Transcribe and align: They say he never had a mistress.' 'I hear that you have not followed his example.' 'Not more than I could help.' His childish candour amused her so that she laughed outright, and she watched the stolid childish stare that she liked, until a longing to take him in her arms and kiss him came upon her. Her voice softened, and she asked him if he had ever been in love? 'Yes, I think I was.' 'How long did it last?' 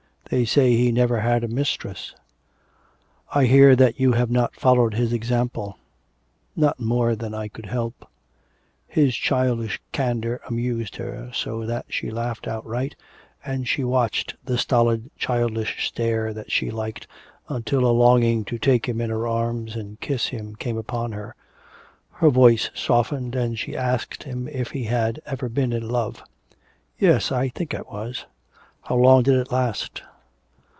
They 0.29 0.45
say 0.45 0.77
he 0.77 0.93
never 0.93 1.19
had 1.19 1.43
a 1.43 1.49
mistress.' 1.49 2.15
'I 3.33 3.45
hear 3.47 3.75
that 3.75 3.99
you 3.99 4.13
have 4.13 4.31
not 4.31 4.55
followed 4.55 4.93
his 4.93 5.11
example.' 5.11 5.77
'Not 6.55 6.79
more 6.79 7.17
than 7.17 7.33
I 7.33 7.49
could 7.49 7.65
help.' 7.65 8.07
His 8.87 9.13
childish 9.13 9.81
candour 9.91 10.39
amused 10.47 10.95
her 10.95 11.31
so 11.33 11.65
that 11.65 11.87
she 11.89 12.09
laughed 12.11 12.47
outright, 12.47 12.95
and 13.43 13.67
she 13.67 13.83
watched 13.83 14.35
the 14.45 14.57
stolid 14.57 15.11
childish 15.17 15.85
stare 15.89 16.33
that 16.33 16.49
she 16.49 16.71
liked, 16.71 17.07
until 17.49 17.85
a 17.85 17.91
longing 17.91 18.45
to 18.45 18.57
take 18.57 18.85
him 18.87 19.01
in 19.01 19.09
her 19.09 19.27
arms 19.27 19.75
and 19.75 19.99
kiss 19.99 20.27
him 20.27 20.55
came 20.55 20.77
upon 20.77 21.11
her. 21.11 21.35
Her 22.09 22.29
voice 22.29 22.69
softened, 22.73 23.35
and 23.35 23.59
she 23.59 23.75
asked 23.75 24.23
him 24.23 24.47
if 24.47 24.71
he 24.71 24.85
had 24.85 25.19
ever 25.25 25.49
been 25.49 25.73
in 25.73 25.89
love? 25.89 26.23
'Yes, 26.97 27.33
I 27.33 27.49
think 27.49 27.75
I 27.75 27.81
was.' 27.81 28.25
'How 28.83 28.95
long 28.95 29.23
did 29.23 29.35
it 29.35 29.51
last?' 29.51 30.03